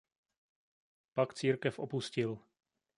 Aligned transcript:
Pak 1.13 1.33
církev 1.33 1.79
opustil. 1.79 2.39